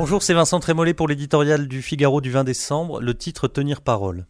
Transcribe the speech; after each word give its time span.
Bonjour, 0.00 0.22
c'est 0.22 0.32
Vincent 0.32 0.60
Trémollet 0.60 0.94
pour 0.94 1.08
l'éditorial 1.08 1.66
du 1.66 1.82
Figaro 1.82 2.20
du 2.20 2.30
20 2.30 2.44
décembre, 2.44 3.00
le 3.00 3.14
titre 3.14 3.48
Tenir 3.48 3.80
parole. 3.80 4.26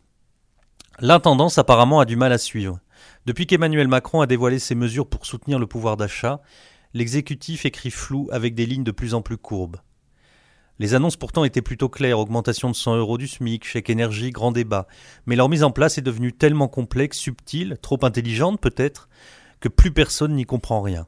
L'intendance 0.98 1.58
apparemment 1.58 2.00
a 2.00 2.06
du 2.06 2.16
mal 2.16 2.32
à 2.32 2.38
suivre. 2.38 2.80
Depuis 3.26 3.46
qu'Emmanuel 3.46 3.86
Macron 3.86 4.22
a 4.22 4.26
dévoilé 4.26 4.60
ses 4.60 4.74
mesures 4.74 5.06
pour 5.06 5.26
soutenir 5.26 5.58
le 5.58 5.66
pouvoir 5.66 5.98
d'achat, 5.98 6.40
l'exécutif 6.94 7.66
écrit 7.66 7.90
flou 7.90 8.30
avec 8.32 8.54
des 8.54 8.64
lignes 8.64 8.82
de 8.82 8.92
plus 8.92 9.12
en 9.12 9.20
plus 9.20 9.36
courbes. 9.36 9.76
Les 10.78 10.94
annonces 10.94 11.18
pourtant 11.18 11.44
étaient 11.44 11.60
plutôt 11.60 11.90
claires, 11.90 12.18
augmentation 12.18 12.70
de 12.70 12.74
100 12.74 12.96
euros 12.96 13.18
du 13.18 13.28
SMIC, 13.28 13.66
chèque 13.66 13.90
énergie, 13.90 14.30
grand 14.30 14.52
débat. 14.52 14.86
Mais 15.26 15.36
leur 15.36 15.50
mise 15.50 15.64
en 15.64 15.70
place 15.70 15.98
est 15.98 16.02
devenue 16.02 16.32
tellement 16.32 16.68
complexe, 16.68 17.18
subtile, 17.18 17.76
trop 17.82 17.98
intelligente 18.06 18.58
peut-être, 18.58 19.10
que 19.60 19.68
plus 19.68 19.92
personne 19.92 20.32
n'y 20.32 20.46
comprend 20.46 20.80
rien. 20.80 21.06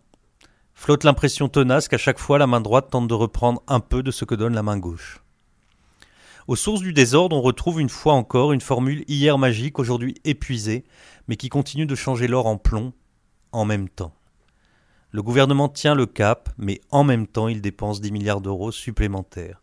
Flotte 0.83 1.05
l'impression 1.05 1.51
tenace 1.51 1.89
qu'à 1.89 1.99
chaque 1.99 2.19
fois 2.19 2.39
la 2.39 2.47
main 2.47 2.63
droite 2.63 2.89
tente 2.89 3.07
de 3.07 3.13
reprendre 3.13 3.63
un 3.69 3.81
peu 3.81 4.03
de 4.03 4.11
ce 4.11 4.25
que 4.25 4.35
donne 4.35 4.55
la 4.55 4.63
main 4.63 4.79
gauche. 4.79 5.21
Aux 6.49 6.57
sources 6.57 6.81
du 6.81 6.95
désordre, 6.95 7.37
on 7.37 7.43
retrouve 7.43 7.83
une 7.83 7.91
fois 7.91 8.15
encore 8.15 8.55
une 8.55 8.63
formule 8.63 9.05
hier 9.07 9.37
magique, 9.37 9.79
aujourd'hui 9.79 10.15
épuisée, 10.25 10.87
mais 11.29 11.37
qui 11.37 11.51
continue 11.51 11.85
de 11.85 11.95
changer 11.95 12.29
l'or 12.29 12.47
en 12.47 12.57
plomb 12.57 12.95
en 13.53 13.67
même 13.67 13.91
temps. 13.91 14.15
Le 15.11 15.23
gouvernement 15.23 15.69
tient 15.69 15.95
le 15.95 16.07
cap, 16.07 16.49
mais 16.57 16.81
en 16.91 17.05
même 17.05 17.27
temps 17.27 17.49
il 17.49 17.61
dépense 17.61 18.01
10 18.01 18.11
milliards 18.11 18.41
d'euros 18.41 18.73
supplémentaires. 18.73 19.61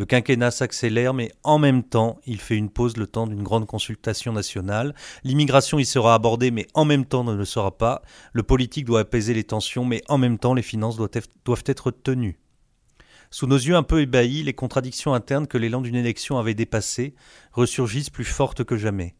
Le 0.00 0.06
quinquennat 0.06 0.50
s'accélère, 0.50 1.12
mais 1.12 1.30
en 1.42 1.58
même 1.58 1.82
temps, 1.82 2.20
il 2.24 2.40
fait 2.40 2.56
une 2.56 2.70
pause 2.70 2.96
le 2.96 3.06
temps 3.06 3.26
d'une 3.26 3.42
grande 3.42 3.66
consultation 3.66 4.32
nationale. 4.32 4.94
L'immigration 5.24 5.78
y 5.78 5.84
sera 5.84 6.14
abordée, 6.14 6.50
mais 6.50 6.66
en 6.72 6.86
même 6.86 7.04
temps 7.04 7.22
ne 7.22 7.34
le 7.34 7.44
sera 7.44 7.76
pas. 7.76 8.00
Le 8.32 8.42
politique 8.42 8.86
doit 8.86 9.00
apaiser 9.00 9.34
les 9.34 9.44
tensions, 9.44 9.84
mais 9.84 10.02
en 10.08 10.16
même 10.16 10.38
temps, 10.38 10.54
les 10.54 10.62
finances 10.62 10.96
doivent 10.96 11.64
être, 11.66 11.90
tenues. 11.90 12.38
Sous 13.30 13.46
nos 13.46 13.58
yeux 13.58 13.76
un 13.76 13.82
peu 13.82 14.00
ébahis, 14.00 14.42
les 14.42 14.54
contradictions 14.54 15.12
internes 15.12 15.46
que 15.46 15.58
l'élan 15.58 15.82
d'une 15.82 15.96
élection 15.96 16.38
avait 16.38 16.54
dépassées 16.54 17.14
ressurgissent 17.52 18.08
plus 18.08 18.24
fortes 18.24 18.64
que 18.64 18.78
jamais. 18.78 19.14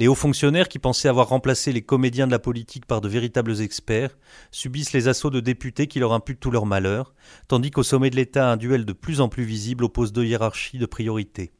Les 0.00 0.08
hauts 0.08 0.14
fonctionnaires 0.14 0.70
qui 0.70 0.78
pensaient 0.78 1.10
avoir 1.10 1.28
remplacé 1.28 1.74
les 1.74 1.82
comédiens 1.82 2.26
de 2.26 2.32
la 2.32 2.38
politique 2.38 2.86
par 2.86 3.02
de 3.02 3.08
véritables 3.10 3.60
experts 3.60 4.16
subissent 4.50 4.94
les 4.94 5.08
assauts 5.08 5.28
de 5.28 5.40
députés 5.40 5.88
qui 5.88 5.98
leur 5.98 6.14
imputent 6.14 6.40
tout 6.40 6.50
leur 6.50 6.64
malheur, 6.64 7.12
tandis 7.48 7.70
qu'au 7.70 7.82
sommet 7.82 8.08
de 8.08 8.16
l'État 8.16 8.50
un 8.50 8.56
duel 8.56 8.86
de 8.86 8.94
plus 8.94 9.20
en 9.20 9.28
plus 9.28 9.44
visible 9.44 9.84
oppose 9.84 10.14
deux 10.14 10.24
hiérarchies 10.24 10.78
de 10.78 10.86
priorité. 10.86 11.52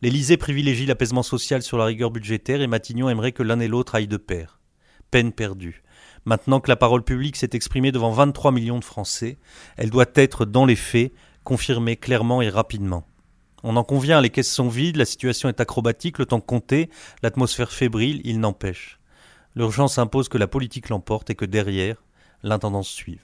L'Élysée 0.00 0.38
privilégie 0.38 0.86
l'apaisement 0.86 1.22
social 1.22 1.60
sur 1.60 1.76
la 1.76 1.84
rigueur 1.84 2.10
budgétaire 2.10 2.62
et 2.62 2.66
Matignon 2.66 3.10
aimerait 3.10 3.32
que 3.32 3.42
l'un 3.42 3.60
et 3.60 3.68
l'autre 3.68 3.96
aillent 3.96 4.08
de 4.08 4.16
pair. 4.16 4.60
Peine 5.10 5.32
perdue. 5.32 5.82
Maintenant 6.24 6.60
que 6.60 6.70
la 6.70 6.76
parole 6.76 7.04
publique 7.04 7.36
s'est 7.36 7.50
exprimée 7.52 7.92
devant 7.92 8.12
23 8.12 8.50
millions 8.50 8.78
de 8.78 8.84
Français, 8.84 9.36
elle 9.76 9.90
doit 9.90 10.06
être, 10.14 10.46
dans 10.46 10.64
les 10.64 10.74
faits, 10.74 11.12
confirmée 11.44 11.96
clairement 11.96 12.40
et 12.40 12.48
rapidement. 12.48 13.06
On 13.66 13.76
en 13.76 13.82
convient, 13.82 14.20
les 14.20 14.28
caisses 14.28 14.52
sont 14.52 14.68
vides, 14.68 14.96
la 14.96 15.06
situation 15.06 15.48
est 15.48 15.58
acrobatique, 15.58 16.18
le 16.18 16.26
temps 16.26 16.40
compté, 16.40 16.90
l'atmosphère 17.22 17.72
fébrile, 17.72 18.20
il 18.22 18.38
n'empêche. 18.38 19.00
L'urgence 19.56 19.96
impose 19.96 20.28
que 20.28 20.36
la 20.36 20.46
politique 20.46 20.90
l'emporte 20.90 21.30
et 21.30 21.34
que 21.34 21.46
derrière, 21.46 22.04
l'intendance 22.42 22.90
suive. 22.90 23.22